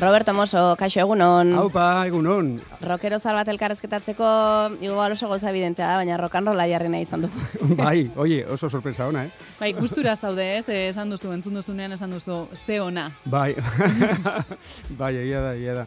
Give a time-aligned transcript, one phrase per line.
[0.00, 1.50] Roberto Moso, kaixo egunon.
[1.60, 2.54] Haupa, egunon.
[2.88, 4.28] Rockero zar bat elkarrezketatzeko,
[4.80, 7.42] igual oso goza evidentea da, baina rock and rolla jarri nahi izan dugu.
[7.82, 9.50] bai, oie, oso sorpresa ona, eh?
[9.58, 10.64] Bai, gustura zaude, ez?
[10.72, 13.10] Eh, esan duzu, entzun duzunean esan duzu, ze ona.
[13.26, 13.52] Bai,
[15.02, 15.86] bai, egia da, egia da.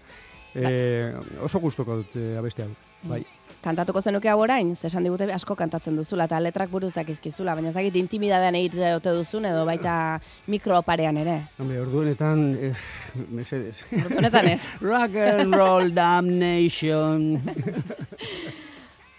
[0.54, 1.10] Eh,
[1.42, 2.74] oso gustoko dut eh, abeste hau,
[3.10, 3.24] bai.
[3.64, 7.96] Kantatuko zenuke hau orain, esan digute asko kantatzen duzula, eta letrak buruzak izkizula, baina zakit
[7.96, 9.94] intimidadean egite dute duzun, edo baita
[10.52, 11.38] mikroparean ere.
[11.64, 12.74] Hombre, orduenetan, eh,
[13.32, 13.86] mesedes.
[14.04, 14.60] Orduenetan ez.
[14.92, 17.40] Rock and roll damnation.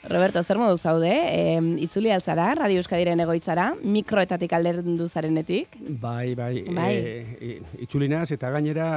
[0.05, 1.09] Roberto, zer modu zaude?
[1.09, 5.79] E, itzuli altzara, Radio Euskadiren egoitzara, mikroetatik alderdu zarenetik.
[5.81, 6.65] Bai, bai.
[6.69, 6.91] Bai.
[6.95, 7.55] E,
[7.87, 8.89] itzulinaz, eta gainera,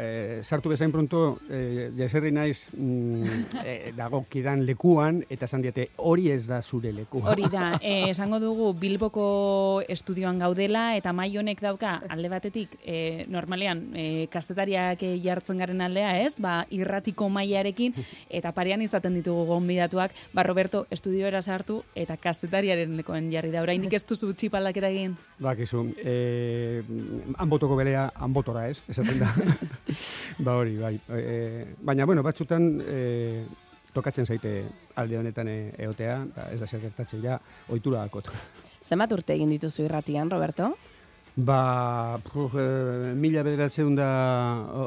[0.00, 6.30] e, sartu bezain pronto, e, jaserri naiz mm, e, dagokidan lekuan, eta esan diate, hori
[6.32, 7.34] ez da zure lekua.
[7.34, 13.26] Hori da, eh, esango dugu Bilboko estudioan gaudela, eta mai honek dauka, alde batetik, eh,
[13.28, 16.32] normalean, eh, kastetariak eh, jartzen garen aldea, ez?
[16.40, 17.92] Ba, irratiko mailarekin,
[18.40, 23.62] eta parean izaten ditugu gonbidatuak, ba, Roberto estudioera sartu, eta kastetariaren lekoen jarri da.
[23.64, 25.16] Oraindik ez duzu txipaldaketa egin?
[25.42, 26.82] Bakizu, eh,
[27.42, 29.30] anbotoko belea, anbotora ez, esaten da.
[30.46, 30.94] ba hori, bai.
[31.12, 33.44] E, baina, bueno, batzutan e,
[33.96, 34.56] tokatzen zaite
[35.00, 38.30] alde honetan e, eotea, eta ez da zer gertatzen ja, ohitura dakot.
[38.86, 40.74] Zenbat urte egin dituzu irratian, Roberto?
[41.36, 44.10] Ba, puf, e, mila bederatzen da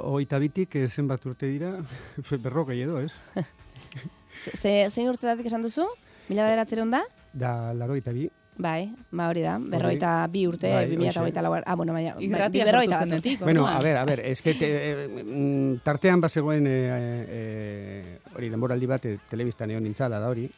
[0.09, 1.75] oita bitik, e, zenbat urte dira,
[2.45, 3.13] berrokei edo, ez?
[4.43, 5.85] Ze- Ze, zein urtetatik esan duzu?
[6.29, 7.03] Mila bederatzeren da?
[7.33, 8.29] Da, laro eta bi.
[8.59, 11.29] Bai, ba hori da, berroita bi urte, Bai, bi mila eta hoxe.
[11.29, 13.37] hogeita lau, ah, bueno, baina, Irratia bi berroita bat urte.
[13.39, 16.73] Bueno, a ver, a ver, es que te, eh, mm, tartean bazegoen e,
[17.29, 20.49] e, hori denboraldi bat e, telebistan egon nintzala da hori,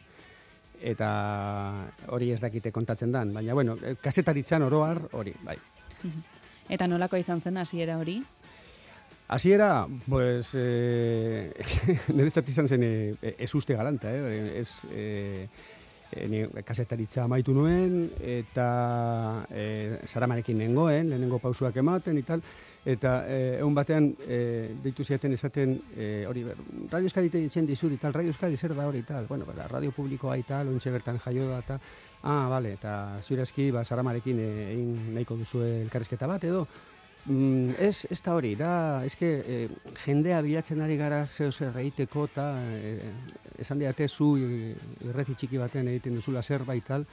[0.82, 5.58] eta hori ez dakite kontatzen dan, baina bueno, kasetaritzan oroar hori, bai.
[6.70, 8.24] Eta nolako izan zen hasiera hori?
[9.32, 11.54] Hasiera, pues, eh,
[12.12, 14.42] niretzat izan zen eh, ez uste galanta, eh?
[14.60, 15.48] ez eh,
[16.12, 22.44] eh, ni kasetaritza amaitu nuen, eta eh, saramarekin nengoen, lehenengo pausuak ematen, y tal,
[22.84, 26.44] eta eh, egun batean eh, deitu ziaten esaten, eh, hori,
[26.92, 29.96] Radio Euskadi ditzen dizut, y tal, Radio Euskadi zer da hori, tal, bueno, ba, radio
[29.96, 31.80] publikoa y tal, ointxe bertan jaio da, eta,
[32.24, 36.68] ah, vale, eta zurazki, ba, saramarekin egin nahiko duzu elkarrizketa bat, edo,
[37.26, 38.72] Mm, ez, ez da hori, da,
[39.06, 39.68] eske eh,
[40.06, 43.12] jendea bilatzen ari gara zeo zer egiteko eta eh,
[43.62, 44.72] esan diate zu eh,
[45.06, 47.06] irreti txiki baten egiten duzula zerbait tal,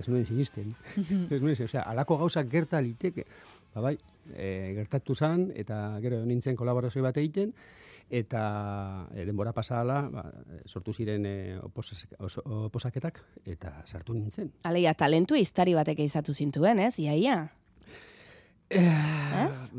[0.00, 0.72] ez nuen sinisten.
[1.34, 3.26] ez nuen, osea, alako gauzak gerta liteke.
[3.74, 3.98] Ba bai,
[4.32, 7.52] eh, gertatu zan, eta gero nintzen kolaborazio bat egiten,
[8.08, 8.40] eta
[9.12, 10.24] eh, denbora pasala ba,
[10.64, 11.28] sortu ziren
[11.68, 14.54] oso- oposaketak, eta sartu nintzen.
[14.64, 16.94] Aleia, talentu iztari batek izatu zintuen, ez?
[16.98, 17.42] Iaia.
[18.70, 19.72] Ez?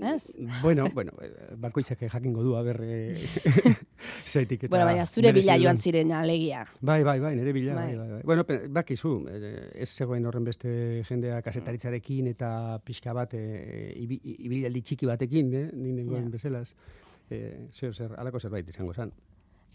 [0.00, 0.32] Ez?
[0.62, 3.14] Bueno, bueno, eh, bakoitzak jakingo du, aber, eh,
[4.26, 4.70] zeitik eta...
[4.72, 6.62] Bueno, baina zure bila joan ziren alegia.
[6.80, 7.86] Bai, bai, bai, nire bila, Bai.
[7.94, 8.22] bai, bai, bai.
[8.24, 12.50] Bueno, bakizu, eh, ez zegoen horren beste jendea kasetaritzarekin eta
[12.84, 16.36] pixka bat ibi- ibilaldi txiki batekin, eh, ni nengoen Ja.
[16.38, 16.72] bezalaz.
[17.30, 19.12] Eh, zeo zer, alako zerbait izango zen.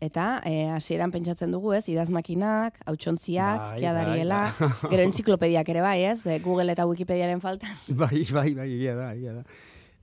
[0.01, 5.99] Eta, eh, hasieran pentsatzen dugu, ez, idazmakinak, hautsontziak, Bai, kiadariela, bai, gero entziklopediak ere bai,
[6.11, 7.69] ez, eh, Google eta Wikipediaren falta.
[8.03, 9.43] Bai, bai, bai, egia da, egia da.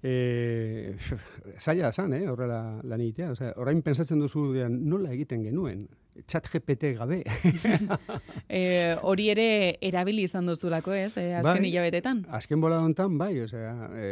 [0.03, 0.97] E,
[1.61, 3.35] zaila zan, eh, horrela lan egitea.
[3.35, 5.85] Osea, orain pensatzen duzu dean, nola egiten genuen.
[6.27, 7.23] Chat GPT gabe.
[8.51, 11.13] Eh, hori ere erabili izan duzulako, ez?
[11.21, 11.69] Eh, azken Bai.
[11.69, 12.25] hilabetetan.
[12.35, 14.09] Azken bola hontan, bai, osea, e,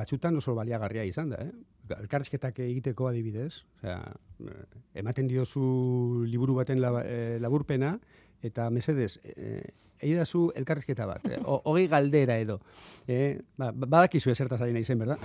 [0.00, 1.50] batzutan oso baliagarria izan da, eh?
[1.98, 3.98] Elkarrizketak egiteko adibidez, osea,
[5.02, 7.96] ematen diozu liburu baten laburpena,
[8.42, 9.62] eta mesedez, eh,
[10.00, 12.60] eidazu elkarrizketa bat, eh, hogei galdera edo.
[13.08, 15.16] Eh, ba, badakizu ezertaz ari nahi zen, berda?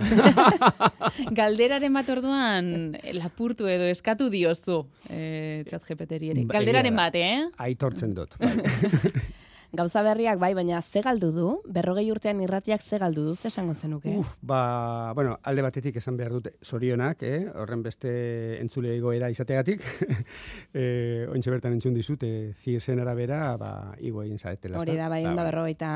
[1.38, 2.70] Galderaren bat orduan
[3.00, 6.44] eh, lapurtu edo eskatu diozu eh, chat GPT-ri ere.
[6.44, 7.46] Ba, Galderaren bat, eh?
[7.68, 8.36] Aitortzen dut.
[8.40, 9.44] Bai.
[9.76, 11.46] Gauza berriak bai, baina ze galdu du?
[11.68, 14.14] Berrogei urtean irratiak ze galdu du, ze esango zenuke?
[14.16, 17.42] Uf, ba, bueno, alde batetik esan behar dute zorionak, eh?
[17.60, 18.08] horren beste
[18.56, 19.84] entzule egoera izategatik.
[20.80, 22.30] eh, ointxe bertan entzun dizute,
[22.62, 24.80] ziesen arabera, ba, igo egin zaretela.
[24.80, 25.90] Hori da, bai, onda berrogeita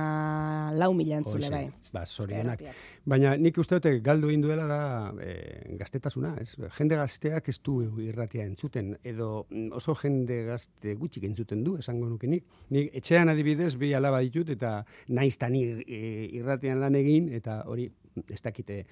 [0.76, 1.64] lau mila entzule, bai.
[1.94, 2.60] Ba, zorionak.
[2.60, 2.84] Irratiak.
[3.08, 4.82] Baina nik uste dute galdu egin duela da
[5.24, 5.32] e,
[5.80, 6.52] gaztetasuna, ez?
[6.76, 12.12] Jende gazteak ez du irratia entzuten, edo mm, oso jende gazte gutxik entzuten du, esango
[12.12, 12.44] nuke nik.
[12.76, 17.62] Nik etxean adibidez adibidez, bi alaba ditut, eta naiz tani e, irratian lan egin, eta
[17.66, 17.90] hori,
[18.28, 18.84] ez dakite,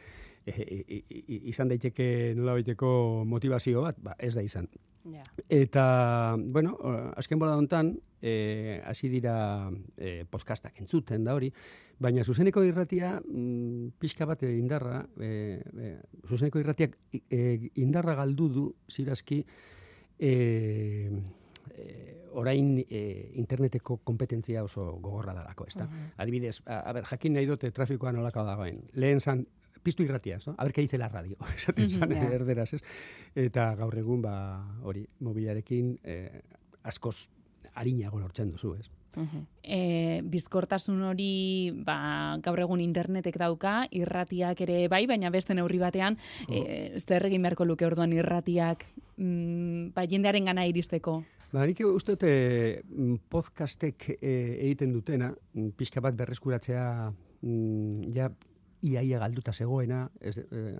[0.46, 4.68] e, e, e, izan daiteke nola baiteko motivazio bat, ba, ez da izan.
[5.08, 5.22] Ja.
[5.48, 6.76] Eta, bueno,
[7.16, 11.50] azken bola hontan, e, hasi dira e, podcastak entzuten da hori,
[11.98, 15.96] baina zuzeneko irratia mm, pixka bat indarra, e, e,
[16.26, 16.96] zuzeneko irratiak
[17.30, 19.44] e, indarra galdu du zirazki
[20.18, 21.10] e,
[21.78, 25.86] e, orain e, interneteko kompetentzia oso gogorra dalako, ezta?
[25.86, 28.82] Uh Adibidez, a, a ber, jakin nahi dute trafikoa nolako dagoen.
[28.94, 29.46] Lehen zan,
[29.82, 30.54] piztu irratia, no?
[30.58, 32.34] A ber, dice la radio, esaten zan, yeah.
[32.34, 32.82] erderaz, ez?
[33.34, 34.36] Eta gaur egun, ba,
[34.82, 36.42] hori, mobilarekin, eh,
[36.82, 37.16] askoz
[37.74, 38.88] harinago lortzen duzu, ez?
[39.62, 46.18] E, bizkortasun hori ba, gaur egun internetek dauka, irratiak ere bai, baina beste neurri batean,
[46.46, 46.54] oh.
[46.54, 48.84] e, zer egin beharko luke orduan irratiak
[49.16, 51.22] mm, ba, jendearen gana iristeko?
[51.48, 52.28] Ba, nik uste dute
[52.84, 58.28] mm, podcastek e, egiten dutena, mm, pixka bat berreskuratzea mm, ja
[58.84, 60.76] iaia galduta zegoena, ez, e,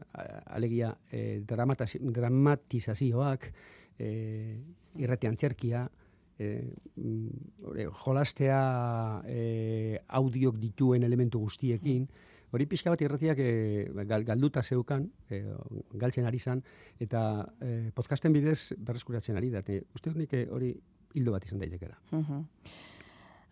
[0.53, 3.49] alegia e, dramatizazioak,
[3.97, 4.09] e,
[5.01, 5.89] irratian txerkia,
[6.37, 6.69] e,
[8.05, 8.61] jolastea
[9.25, 12.05] e, audiok dituen elementu guztiekin,
[12.53, 13.51] hori pixka bat irratiak e,
[14.27, 15.43] galduta zeukan, e,
[15.95, 16.63] galtzen ari zan,
[17.01, 17.23] eta
[17.61, 19.65] e, podcasten bidez berreskuratzen ari da.
[19.95, 20.75] Uste dut nik hori
[21.15, 21.99] hildo bat izan daitekela.
[22.13, 22.45] Uh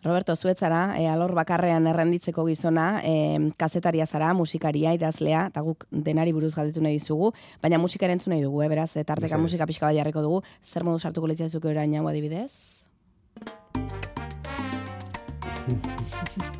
[0.03, 6.31] Roberto Zuetzara, e, alor bakarrean errenditzeko gizona, e, kazetaria zara, musikaria, idazlea, eta guk denari
[6.35, 7.31] buruz galdetu nahi dizugu,
[7.63, 11.27] baina musikaren nahi dugu, eh, beraz, tarteka musika pixka bat jarriko dugu, zer modu sartuko
[11.27, 12.83] litzazuko erain hau adibidez?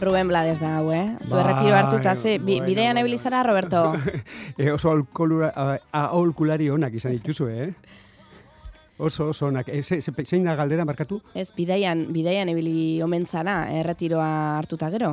[0.00, 1.16] Ruben Blades da hau, eh?
[1.22, 3.94] Zu erretiro hartuta, ze, bi, bidean ebilizara, Roberto?
[4.58, 4.94] e, oso
[5.92, 7.72] aholkulari honak izan dituzu, eh?
[8.98, 9.68] Oso, oso onak.
[9.70, 11.20] E, zein da galdera markatu?
[11.34, 15.12] Ez, bideian, bideian ebili omentzara, erretiroa hartuta gero?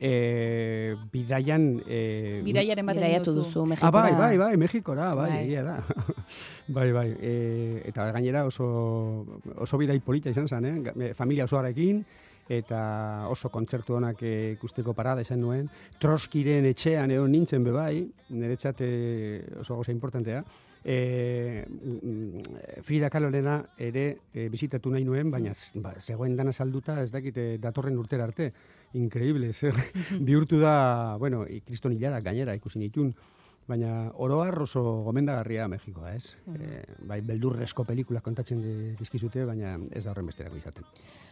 [0.00, 1.82] E, bidaian...
[1.84, 3.90] E, Bidaiaren batean duzu, Mexikora.
[3.90, 5.42] Ah, bai, bai, bai, Mexikora, bai, bai.
[5.44, 5.76] egia da.
[6.78, 7.08] bai, bai.
[7.20, 7.34] E,
[7.90, 8.70] eta gainera oso,
[9.58, 11.12] oso bidai polita izan zen, eh?
[11.18, 12.00] Familia osoarekin,
[12.50, 15.68] eta oso kontzertu honak eh, ikusteko parada izan nuen.
[16.02, 18.02] Troskiren etxean egon nintzen bebai,
[18.34, 20.42] niretzat eh, oso goza importantea.
[20.82, 21.64] E,
[22.82, 27.98] Frida Kalorena ere e, bizitatu nahi nuen, baina ba, zegoen dana salduta ez dakite datorren
[28.00, 28.50] urtera arte.
[28.98, 29.76] Increíble, zer
[30.26, 33.12] bihurtu da, bueno, kriston hilara gainera ikusi nitun,
[33.68, 36.36] baina oroar oso gomendagarria Mexikoa, ez?
[36.56, 38.62] E, bai, beldurrezko pelikulak kontatzen
[38.98, 40.86] dizkizute, baina ez da horren besterako izaten.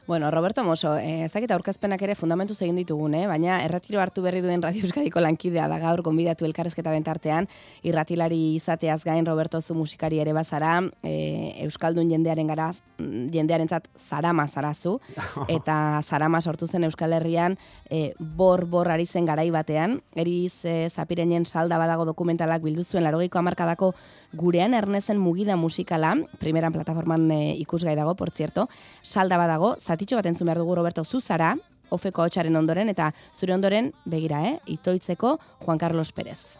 [0.08, 3.26] Bueno, Roberto Moso, eh, ez dakit aurkezpenak ere fundamentu egin ditugun, eh?
[3.28, 7.48] baina erratiro hartu berri duen Radio Euskadiko lankidea da gaur gonbidatu elkarrezketaren tartean,
[7.82, 14.46] irratilari izateaz gain Roberto zu musikari ere bazara, eh, Euskaldun jendearen gara, jendearen zat zarama
[14.48, 14.98] zarazu,
[15.58, 17.58] eta zarama sortu zen Euskal Herrian
[17.90, 23.06] eh, bor bor ari zen garai batean, eriz eh, zapirenen salda badago dokumentalak bildu zuen
[23.06, 23.92] larogeiko amarkadako
[24.34, 28.68] gurean ernezen mugida musikala, primeran plataforman eh, ikusgai dago, por cierto,
[29.02, 31.54] salda badago, zatitxo bat entzun behar dugu Roberto Zuzara,
[31.90, 36.58] ofeko hotxaren ondoren, eta zure ondoren, begira, eh, itoitzeko Juan Carlos Pérez.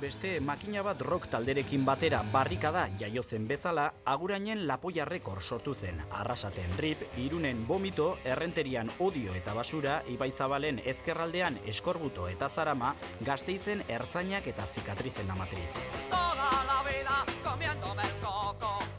[0.00, 6.00] beste makina bat rock talderekin batera barrikada jaiotzen bezala, agurainen lapoia rekor sortu zen.
[6.10, 14.46] Arrasaten drip, irunen bomito, errenterian odio eta basura, ibaizabalen ezkerraldean eskorbuto eta zarama, gazteizen ertzainak
[14.46, 15.72] eta zikatrizen amatriz.
[16.10, 18.89] Toda la vida comiéndome el coco.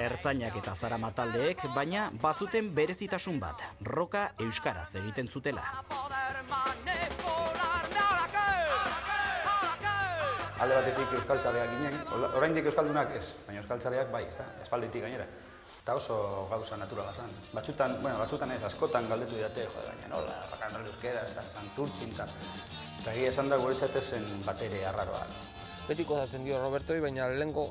[0.00, 5.64] Ertzainak eta zara mataldeek, baina bazuten berezitasun bat, roka euskaraz egiten zutela.
[10.60, 15.28] Alde batetik euskaltzaleak ginen, orain dik euskaldunak ez, baina euskaltzaleak bai, ez da, espalditik gainera.
[15.82, 16.16] Eta oso
[16.48, 17.36] gauza naturala zen.
[17.52, 22.16] Batzutan, bueno, batzutan ez, askotan galdetu didate, jo, baina nola, bakan euskera, ez da, zanturtxin,
[22.16, 22.28] eta
[23.00, 25.26] eta esan da guretzat zen batere arraroa.
[25.90, 27.64] Betiko zatzen dio Robertoi, baina lehenko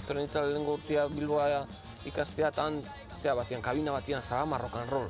[0.00, 1.62] etorren itzala lehenko urtia Bilboa
[2.08, 2.80] ikastea tan,
[3.14, 5.06] zera batian, kabina batian, zara marrokan rol.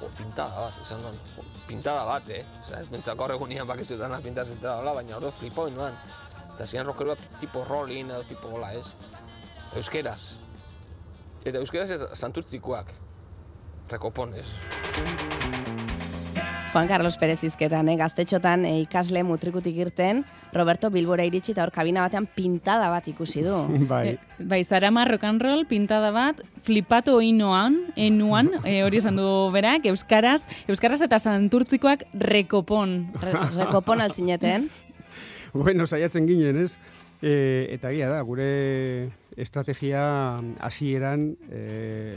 [0.00, 2.42] jo, pintada bat, esan jo, pintada bat, eh?
[2.60, 5.98] Osa, ez bentzak gaur egunian bakizutan pintaz pintada hola, baina hori flipau nuen.
[6.54, 8.94] Eta zian rockero bat tipo rolling edo tipo hola, ez?
[9.76, 10.38] Euskeraz.
[11.44, 12.92] Eta euskeraz ez santurtzikoak.
[13.92, 15.31] Rekopon, ez?
[16.72, 17.98] Juan Carlos Pérez izketan, eh?
[18.00, 20.22] gaztetxotan eh, ikasle mutrikutik irten,
[20.56, 23.58] Roberto Bilbora iritsi eta hor kabina batean pintada bat ikusi du.
[23.90, 29.20] Bai, E, bai, Zarama rock and roll pintada bat, flipatu oinoan, enuan, e, hori esan
[29.20, 32.96] du berak, euskaraz, euskaraz eta santurtzikoak rekopon.
[33.20, 34.70] Re, rekopon altzineten.
[35.52, 36.78] bueno, saiatzen ginen, ez?
[37.20, 38.48] E, eta egia da, gure
[39.36, 40.02] estrategia
[40.64, 42.16] hasieran e,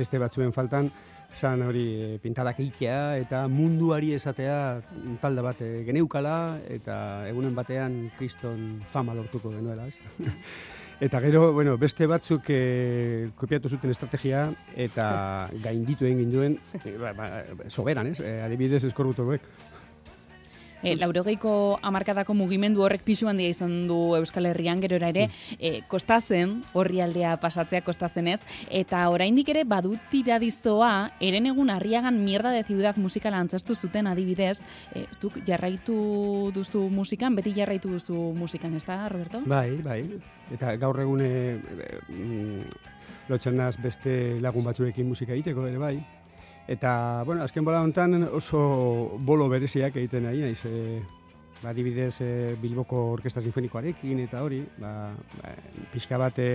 [0.00, 0.88] beste batzuen faltan,
[1.32, 4.56] zan hori e, pintadak egitea eta munduari esatea
[5.22, 6.96] talde bat e, geneukala eta
[7.30, 9.98] egunen batean kriston fama lortuko genuela, ez?
[11.00, 14.42] Eta gero, bueno, beste batzuk e, kopiatu zuten estrategia
[14.76, 15.06] eta
[15.64, 17.28] gainditu egin ginduen, e, ba, ba,
[17.72, 18.18] soberan, ez?
[18.20, 19.46] E, adibidez eskorbutoruek.
[20.82, 26.60] E, laurogeiko amarkadako mugimendu horrek pisu handia izan du Euskal Herrian gero ere, e, kostazen,
[26.72, 32.64] horri aldea pasatzea kostazen ez, eta oraindik ere badut tiradizoa, eren egun harriagan mierda de
[32.64, 34.60] ciudad musikala antzestu zuten adibidez,
[34.94, 39.42] e, zuk jarraitu duzu musikan, beti jarraitu duzu musikan, ez da, Roberto?
[39.46, 40.00] Bai, bai.
[40.50, 41.32] Eta gaur egun e,
[42.10, 42.64] e,
[43.28, 45.98] lotzen naz beste lagun batzuekin musika egiteko ere bai.
[46.68, 51.00] Eta, bueno, azken bola hontan oso bolo bereziak egiten nahi, naiz, e,
[51.62, 55.54] ba, adibidez e, Bilboko Orkesta Sinfonikoarekin eta hori, ba, ba,
[55.92, 56.50] pixka bat e,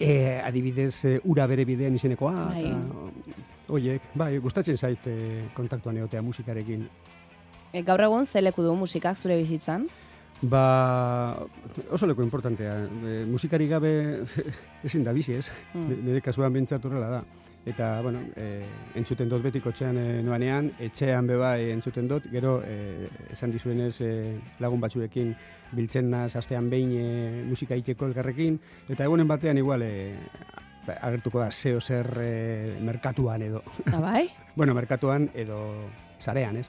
[0.00, 2.64] e, adibidez e, ura bere bidean izenekoa, Bai.
[2.64, 3.36] eta,
[3.76, 6.88] oiek, bai, gustatzen zait e, kontaktuan egotea musikarekin.
[7.72, 9.86] E, gaur egun ze leku du musikak zure bizitzan?
[10.42, 11.36] Ba,
[11.90, 12.74] oso leko importantea.
[12.84, 13.92] E, musikari gabe
[14.86, 15.50] ezin da bizi, ez?
[15.74, 16.04] Mm.
[16.04, 17.22] Nire kasuan horrela da.
[17.66, 18.62] Eta, bueno, e,
[18.94, 23.96] entzuten dut beti kotxean e, noanean, etxean beba e, entzuten dut, gero e, esan dizuenez
[24.06, 24.10] e,
[24.62, 25.32] lagun batzuekin
[25.74, 30.14] biltzen naz astean behin e, musika egiteko elgarrekin, eta egunen batean igual e,
[30.94, 32.30] agertuko da zeo zer e,
[32.86, 33.64] merkatuan edo.
[33.90, 34.28] Ah, bai?
[34.58, 35.58] bueno, merkatuan edo
[36.22, 36.68] sarean, ez?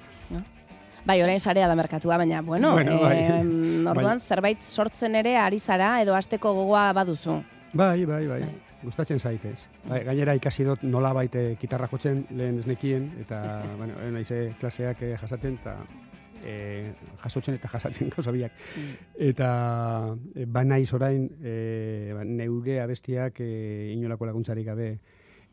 [1.08, 3.20] Bai, orain sarea da merkatua, baina, bueno, Bueno, bai.
[3.38, 7.38] em, orduan zerbait sortzen ere ari zara edo asteko gogoa baduzu.
[7.74, 8.42] Bai, bai, bai.
[8.42, 8.56] Bai.
[8.88, 9.67] Gustatzen zaitez.
[9.84, 13.39] Bai, gainera ikasi dut nola baite kitarra jotzen lehen esnekien, eta,
[13.79, 15.74] bueno, eh, naize klaseak eh, jasatzen, eta
[16.48, 18.56] eh, jasotzen eta jasatzen gauza biak.
[19.27, 19.50] Eta
[20.36, 24.89] eh, ba naiz orain eh, ba, neure abestiak eh, inolako laguntzarik gabe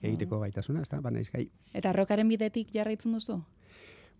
[0.04, 1.00] egiteko gaitasuna, ezta?
[1.02, 1.48] Ba naiz gai.
[1.74, 3.40] Eta rokaren bidetik jarraitzen duzu?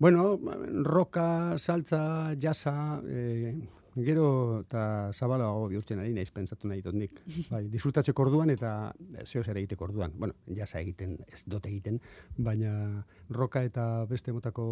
[0.02, 0.40] Bueno,
[0.82, 3.54] roka, saltza, jasa, eh,
[3.96, 7.20] gero eta zabalago bihurtzen ari naiz pentsatu nahi dut nik.
[7.52, 8.92] Bai, disfrutatzeko orduan eta
[9.24, 10.16] zeo zer egiteko orduan.
[10.18, 12.00] Bueno, jasa egiten, ez dut egiten,
[12.36, 14.66] baina roka eta beste motako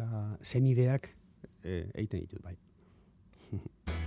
[0.00, 1.12] ba, zenideak
[1.62, 2.56] eh, egiten ditut, bai.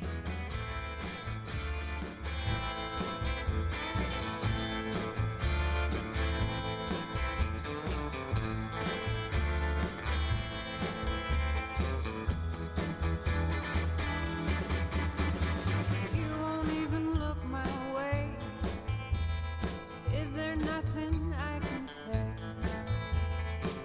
[21.02, 22.22] nothing I can say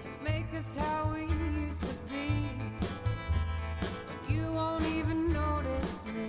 [0.02, 1.22] to make us how we
[1.66, 2.48] used to be?
[2.80, 6.26] But you won't even notice me.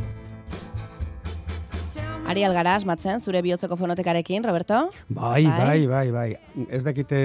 [2.28, 4.90] Ari algara asmatzen, zure bihotzeko fonotekarekin, Roberto?
[5.08, 5.58] Bai, Bai.
[5.58, 6.66] bai, bai, bai.
[6.70, 7.20] Ez dakite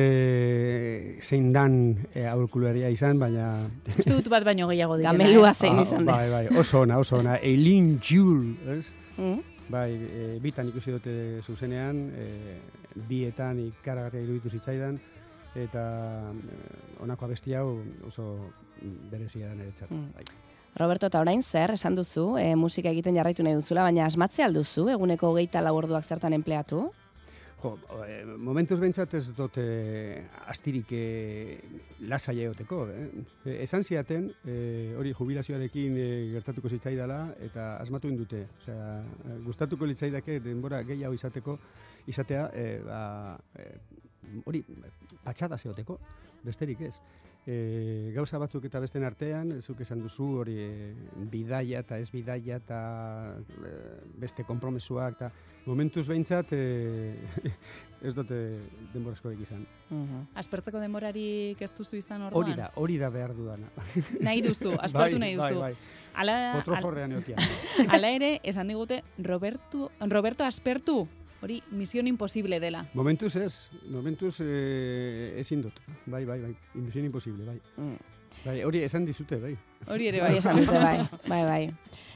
[1.20, 3.48] zein dan e, aurkularia izan, baina...
[3.98, 5.10] Uste dut bat baino gehiago direla.
[5.16, 5.54] Gamelua eh?
[5.58, 6.14] zein Ah, izan da.
[6.14, 7.40] Bai, bai, oso ona, oso ona.
[7.42, 8.92] Eileen Jule, ez?
[9.18, 9.42] Mm?
[9.74, 12.28] Bai, e, bitan ikusi dute zuzenean, e,
[13.08, 14.98] bietan ikaragarria iruditu zitzaidan,
[15.54, 15.84] eta
[16.32, 16.62] e,
[17.02, 18.28] honako abesti hau oso
[19.10, 19.90] berezia da niretzat.
[19.90, 20.08] Mm.
[20.16, 20.24] Bai.
[20.74, 24.88] Roberto, eta orain zer, esan duzu, e, musika egiten jarraitu nahi duzula, baina asmatze alduzu,
[24.94, 26.86] eguneko hogeita lau orduak zertan empleatu?
[27.62, 27.76] Jo,
[28.08, 31.02] e, momentuz behintzat ez dut e, astirik e,
[32.10, 32.86] lasa egoteko.
[32.90, 33.04] Eh?
[33.44, 34.56] E, esan ziaten, e,
[34.98, 38.46] hori jubilazioarekin e, gertatuko zitzaidala, eta asmatu indute.
[38.62, 38.88] Osea,
[39.44, 41.58] gustatuko litzaidake denbora gehiago izateko,
[42.06, 43.68] izatea, e, ba, e,
[44.44, 44.62] hori,
[45.24, 45.98] patxada zeoteko,
[46.44, 46.94] besterik ez.
[47.42, 50.92] E, gauza batzuk eta besten artean, zuk esan duzu hori e,
[51.30, 52.82] bidaia eta ez bidaia eta
[53.66, 53.72] e,
[54.22, 55.30] beste konpromesuak eta
[55.66, 56.60] momentuz behintzat e,
[58.06, 58.38] ez dute
[58.92, 59.64] denborazkoek izan.
[59.90, 60.28] Mhm.
[60.38, 62.44] Aspertzeko denborarik ez duzu izan orduan?
[62.44, 63.74] Hori da, hori da behar dudana.
[64.20, 65.58] Nahi duzu, aspertu Bai, nahi duzu.
[65.58, 67.24] Bai, bai, Ala, al-.
[67.92, 71.08] Hala ere, esan digute, Roberto, Roberto aspertu.
[71.42, 72.86] Hori mision imposible dela.
[72.94, 73.52] Momentuz ez,
[73.90, 75.80] momentuz eh, ezin dut.
[76.06, 77.58] Bai, bai, bai, misión imposible, bai.
[77.76, 77.96] Mm.
[78.44, 79.56] Bai, hori esan dizute, bai.
[79.90, 81.62] Hori ere Bai, esan dute, bai, bai, bai.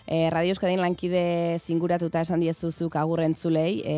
[0.07, 3.97] E, Radio Euskadin lankide zinguratuta esan diezuzuk agurrentzulei, e,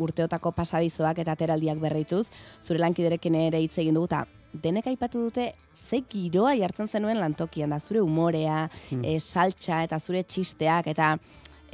[0.00, 2.30] urteotako pasadizoak eta ateraldiak berrituz,
[2.64, 4.24] zure lankiderekin ere hitz egin dugu, eta
[4.64, 8.70] denek aipatu dute ze giroa jartzen zenuen lantokian da, zure umorea,
[9.02, 11.18] e, saltxa eta zure txisteak, eta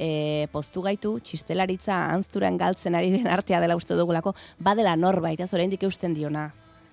[0.01, 5.51] e, poztu gaitu txistelaritza anzturan galtzen ari den artea dela uste dugulako, badela norbait, ez
[5.53, 6.47] oraindik eusten diona.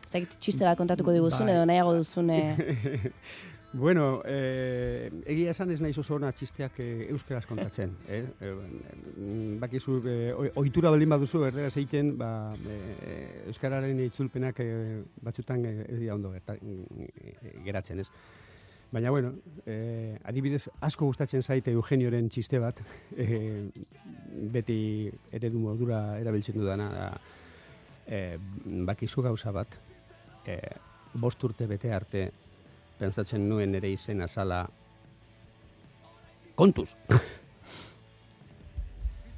[0.05, 1.55] Ez dakit txiste bat kontatuko diguzun, Bai.
[1.57, 2.43] edo nahiago duzune...
[3.71, 7.91] Bueno, eh, egia esan ez naiz oso ona txisteak eh, euskeraz kontatzen.
[8.09, 8.23] Eh?
[8.41, 12.31] Eh, mm, bakizu, eh, oi- ohitura baldin baduzu erderaz egiten, ba,
[12.65, 16.57] eh, euskararen itzulpenak eh, batzutan eh, ez dira ondo eh,
[17.67, 18.09] geratzen, ez?
[18.91, 19.35] Baina, bueno,
[19.67, 22.81] eh, adibidez asko gustatzen zaite Eugenioren txiste bat,
[23.17, 23.69] eh,
[24.55, 27.09] beti eredu modura erabiltzen dudana, da,
[28.07, 28.39] eh,
[28.89, 29.77] bakizu gauza bat,
[30.49, 30.77] eh,
[31.13, 32.31] bost urte bete arte
[32.99, 34.63] pentsatzen nuen ere izena zala
[36.57, 36.95] kontuz.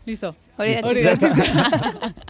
[0.07, 0.35] Listo.
[0.59, 2.13] Hori da txistea.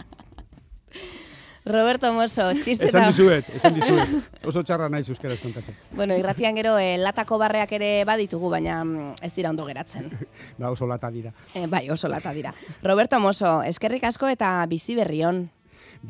[1.71, 4.11] Roberto Mosso, txiste Esan dizuet, esan dizuet.
[4.49, 5.77] Oso txarra naiz euskaraz kontatzen.
[5.95, 10.11] Bueno, irratian gero eh, latako barreak ere baditugu, baina mm, ez dira ondo geratzen.
[10.59, 11.31] Ba, oso lata dira.
[11.55, 12.53] Eh, bai, oso lata dira.
[12.83, 15.47] Roberto Mosso, eskerrik asko eta bizi berrion.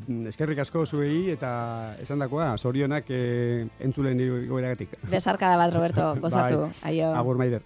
[0.07, 4.95] Mm, Eskerrik asko zuei eta esandakoa zorionak eh, entzulen igoeragatik.
[5.11, 6.65] Besarkada bat, Roberto, gozatu.
[6.67, 6.93] Bai.
[6.93, 7.11] Aio.
[7.15, 7.63] Agur maider.